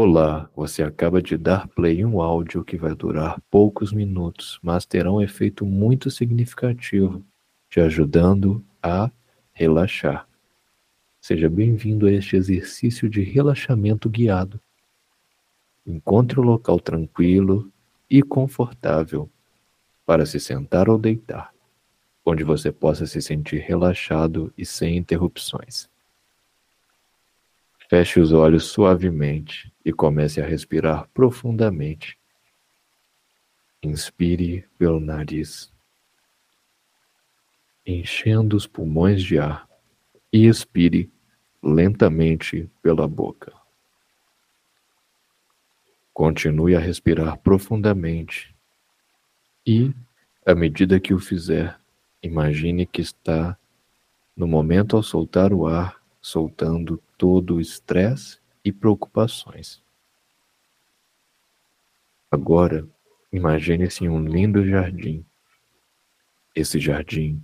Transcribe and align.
Olá, 0.00 0.48
você 0.54 0.84
acaba 0.84 1.20
de 1.20 1.36
dar 1.36 1.66
play 1.66 2.02
em 2.02 2.04
um 2.04 2.22
áudio 2.22 2.62
que 2.62 2.76
vai 2.76 2.94
durar 2.94 3.42
poucos 3.50 3.92
minutos, 3.92 4.60
mas 4.62 4.86
terá 4.86 5.10
um 5.10 5.20
efeito 5.20 5.66
muito 5.66 6.08
significativo, 6.08 7.20
te 7.68 7.80
ajudando 7.80 8.64
a 8.80 9.10
relaxar. 9.52 10.28
Seja 11.20 11.50
bem-vindo 11.50 12.06
a 12.06 12.12
este 12.12 12.36
exercício 12.36 13.10
de 13.10 13.22
relaxamento 13.22 14.08
guiado. 14.08 14.60
Encontre 15.84 16.38
um 16.38 16.44
local 16.44 16.78
tranquilo 16.78 17.68
e 18.08 18.22
confortável 18.22 19.28
para 20.06 20.24
se 20.24 20.38
sentar 20.38 20.88
ou 20.88 20.96
deitar, 20.96 21.52
onde 22.24 22.44
você 22.44 22.70
possa 22.70 23.04
se 23.04 23.20
sentir 23.20 23.62
relaxado 23.62 24.54
e 24.56 24.64
sem 24.64 24.96
interrupções. 24.96 25.90
Feche 27.88 28.20
os 28.20 28.32
olhos 28.32 28.64
suavemente 28.64 29.72
e 29.82 29.92
comece 29.92 30.42
a 30.42 30.46
respirar 30.46 31.08
profundamente. 31.14 32.18
Inspire 33.82 34.68
pelo 34.76 35.00
nariz, 35.00 35.72
enchendo 37.86 38.56
os 38.56 38.66
pulmões 38.66 39.22
de 39.22 39.38
ar, 39.38 39.66
e 40.30 40.46
expire 40.46 41.10
lentamente 41.62 42.70
pela 42.82 43.08
boca. 43.08 43.54
Continue 46.12 46.76
a 46.76 46.80
respirar 46.80 47.38
profundamente 47.38 48.54
e, 49.66 49.94
à 50.44 50.54
medida 50.54 51.00
que 51.00 51.14
o 51.14 51.18
fizer, 51.18 51.78
imagine 52.22 52.84
que 52.84 53.00
está, 53.00 53.56
no 54.36 54.46
momento 54.46 54.94
ao 54.94 55.02
soltar 55.02 55.54
o 55.54 55.66
ar, 55.66 55.98
soltando 56.20 57.02
todo 57.18 57.56
o 57.56 57.60
estresse 57.60 58.38
e 58.64 58.72
preocupações. 58.72 59.82
Agora, 62.30 62.88
imagine-se 63.32 64.04
em 64.04 64.08
um 64.08 64.24
lindo 64.24 64.64
jardim. 64.64 65.26
Esse 66.54 66.78
jardim 66.78 67.42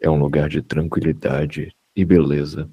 é 0.00 0.08
um 0.08 0.18
lugar 0.18 0.48
de 0.48 0.62
tranquilidade 0.62 1.76
e 1.94 2.04
beleza. 2.04 2.70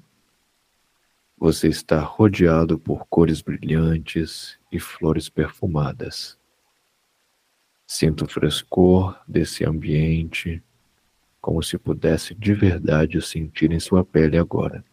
Você 1.36 1.68
está 1.68 2.00
rodeado 2.00 2.78
por 2.78 3.06
cores 3.06 3.42
brilhantes 3.42 4.58
e 4.72 4.80
flores 4.80 5.28
perfumadas. 5.28 6.38
Sinta 7.86 8.24
o 8.24 8.28
frescor 8.28 9.18
desse 9.26 9.64
ambiente, 9.64 10.62
como 11.40 11.62
se 11.62 11.76
pudesse 11.76 12.34
de 12.34 12.54
verdade 12.54 13.20
sentir 13.20 13.72
em 13.72 13.80
sua 13.80 14.04
pele 14.04 14.38
agora 14.38 14.84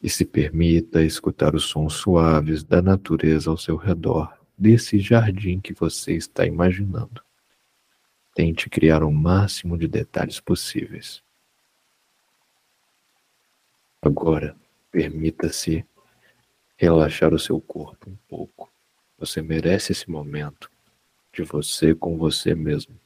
e 0.00 0.08
se 0.08 0.24
permita 0.24 1.02
escutar 1.02 1.54
os 1.54 1.64
sons 1.64 1.94
suaves 1.94 2.62
da 2.62 2.80
natureza 2.80 3.50
ao 3.50 3.56
seu 3.56 3.76
redor, 3.76 4.32
desse 4.56 4.98
jardim 4.98 5.60
que 5.60 5.72
você 5.72 6.14
está 6.14 6.46
imaginando. 6.46 7.22
Tente 8.34 8.70
criar 8.70 9.02
o 9.02 9.10
máximo 9.10 9.76
de 9.76 9.88
detalhes 9.88 10.40
possíveis. 10.40 11.22
Agora, 14.00 14.56
permita-se 14.92 15.84
relaxar 16.76 17.34
o 17.34 17.38
seu 17.38 17.60
corpo 17.60 18.08
um 18.08 18.16
pouco. 18.28 18.70
Você 19.18 19.42
merece 19.42 19.90
esse 19.90 20.08
momento 20.08 20.70
de 21.32 21.42
você 21.42 21.94
com 21.94 22.16
você 22.16 22.54
mesmo. 22.54 22.98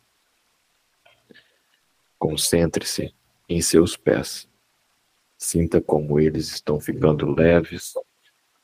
Concentre-se 2.19 3.15
em 3.48 3.63
seus 3.63 3.97
pés 3.97 4.47
Sinta 5.43 5.81
como 5.81 6.21
eles 6.21 6.53
estão 6.53 6.79
ficando 6.79 7.29
leves 7.29 7.95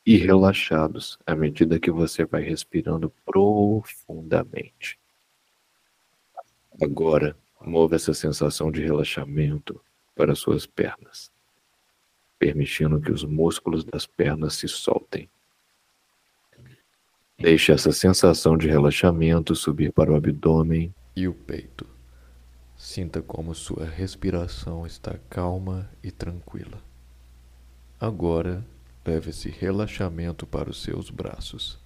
e 0.06 0.16
relaxados 0.16 1.18
à 1.26 1.34
medida 1.34 1.80
que 1.80 1.90
você 1.90 2.24
vai 2.24 2.40
respirando 2.40 3.12
profundamente. 3.26 4.96
Agora, 6.80 7.36
mova 7.60 7.96
essa 7.96 8.14
sensação 8.14 8.70
de 8.70 8.80
relaxamento 8.80 9.80
para 10.14 10.36
suas 10.36 10.66
pernas, 10.66 11.32
permitindo 12.38 13.00
que 13.00 13.10
os 13.10 13.24
músculos 13.24 13.82
das 13.82 14.06
pernas 14.06 14.54
se 14.54 14.68
soltem. 14.68 15.28
Deixe 17.36 17.72
essa 17.72 17.90
sensação 17.90 18.56
de 18.56 18.68
relaxamento 18.68 19.56
subir 19.56 19.92
para 19.92 20.12
o 20.12 20.16
abdômen 20.16 20.94
e 21.16 21.26
o 21.26 21.34
peito. 21.34 21.97
Sinta 22.90 23.20
como 23.20 23.54
sua 23.54 23.84
respiração 23.84 24.86
está 24.86 25.18
calma 25.28 25.90
e 26.02 26.10
tranquila. 26.10 26.82
Agora, 28.00 28.64
leve 29.04 29.28
esse 29.28 29.50
relaxamento 29.50 30.46
para 30.46 30.70
os 30.70 30.82
seus 30.82 31.10
braços, 31.10 31.78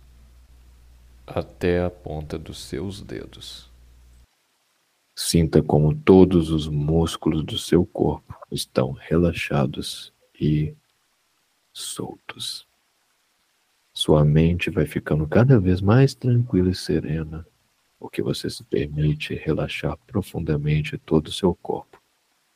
até 1.27 1.85
a 1.85 1.91
ponta 1.91 2.39
dos 2.39 2.63
seus 2.63 3.03
dedos. 3.03 3.69
Sinta 5.17 5.61
como 5.61 5.93
todos 5.93 6.51
os 6.53 6.69
músculos 6.69 7.43
do 7.43 7.59
seu 7.59 7.85
corpo 7.85 8.37
estão 8.49 8.93
relaxados 8.93 10.13
e 10.41 10.73
soltos. 11.73 12.65
Sua 13.93 14.25
mente 14.25 14.71
vai 14.71 14.87
ficando 14.87 15.27
cada 15.27 15.59
vez 15.59 15.81
mais 15.81 16.15
tranquila 16.15 16.71
e 16.71 16.77
serena 16.77 17.45
porque 18.03 18.21
você 18.21 18.51
se 18.51 18.65
permite 18.65 19.33
relaxar 19.33 19.97
profundamente 20.09 20.99
todo 20.99 21.29
o 21.29 21.33
seu 21.33 21.55
corpo. 21.55 22.03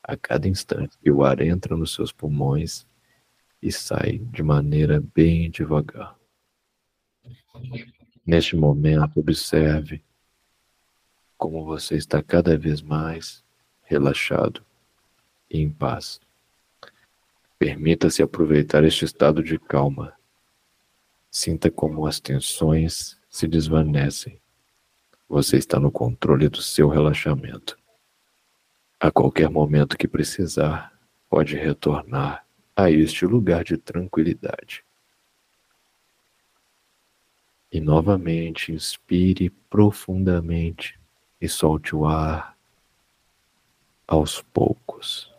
A 0.02 0.16
cada 0.16 0.48
instante 0.48 0.98
que 0.98 1.08
o 1.08 1.24
ar 1.24 1.40
entra 1.40 1.76
nos 1.76 1.94
seus 1.94 2.10
pulmões 2.10 2.84
e 3.62 3.70
sai 3.70 4.18
de 4.18 4.42
maneira 4.42 5.00
bem 5.14 5.48
devagar. 5.48 6.18
Neste 8.26 8.56
momento, 8.56 9.20
observe 9.20 10.02
como 11.38 11.64
você 11.64 11.94
está 11.94 12.20
cada 12.20 12.58
vez 12.58 12.82
mais 12.82 13.44
relaxado 13.84 14.66
e 15.48 15.60
em 15.60 15.70
paz. 15.70 16.20
Permita-se 17.56 18.20
aproveitar 18.20 18.82
este 18.82 19.04
estado 19.04 19.44
de 19.44 19.60
calma. 19.60 20.12
Sinta 21.30 21.70
como 21.70 22.04
as 22.04 22.18
tensões 22.18 23.16
se 23.30 23.46
desvanecem 23.46 24.40
você 25.28 25.56
está 25.56 25.78
no 25.80 25.90
controle 25.90 26.48
do 26.48 26.62
seu 26.62 26.88
relaxamento. 26.88 27.78
A 28.98 29.10
qualquer 29.10 29.50
momento 29.50 29.98
que 29.98 30.08
precisar, 30.08 30.92
pode 31.28 31.56
retornar 31.56 32.46
a 32.74 32.90
este 32.90 33.26
lugar 33.26 33.64
de 33.64 33.76
tranquilidade. 33.76 34.84
E 37.70 37.80
novamente 37.80 38.72
inspire 38.72 39.50
profundamente 39.50 40.98
e 41.40 41.48
solte 41.48 41.94
o 41.94 42.06
ar 42.06 42.56
aos 44.06 44.40
poucos. 44.40 45.32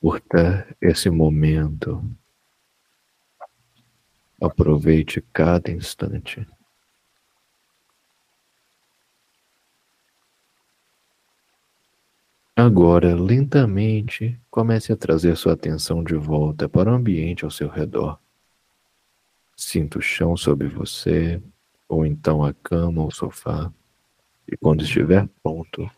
Curta 0.00 0.76
esse 0.80 1.08
momento. 1.08 2.04
Aproveite 4.40 5.22
cada 5.32 5.70
instante. 5.72 6.46
Agora, 12.56 13.16
lentamente, 13.16 14.40
comece 14.48 14.92
a 14.92 14.96
trazer 14.96 15.36
sua 15.36 15.54
atenção 15.54 16.04
de 16.04 16.14
volta 16.14 16.68
para 16.68 16.88
o 16.88 16.94
ambiente 16.94 17.44
ao 17.44 17.50
seu 17.50 17.68
redor. 17.68 18.16
Sinta 19.56 19.98
o 19.98 20.00
chão 20.00 20.36
sob 20.36 20.64
você, 20.68 21.42
ou 21.88 22.06
então 22.06 22.44
a 22.44 22.54
cama 22.54 23.02
ou 23.02 23.10
sofá, 23.10 23.72
e 24.46 24.56
quando 24.56 24.84
estiver 24.84 25.28
pronto, 25.42 25.90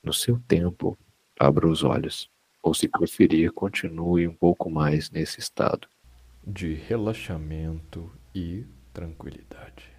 no 0.00 0.12
seu 0.12 0.38
tempo, 0.46 0.96
abra 1.40 1.66
os 1.66 1.82
olhos, 1.82 2.30
ou 2.62 2.72
se 2.72 2.86
preferir, 2.86 3.50
continue 3.52 4.28
um 4.28 4.34
pouco 4.34 4.70
mais 4.70 5.10
nesse 5.10 5.40
estado 5.40 5.88
de 6.46 6.74
relaxamento 6.74 8.12
e 8.32 8.64
tranquilidade. 8.92 9.93